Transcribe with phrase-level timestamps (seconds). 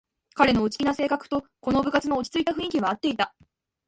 [0.33, 3.35] 彼の内気な性格とこの部活の落ちついた雰囲気はあっていた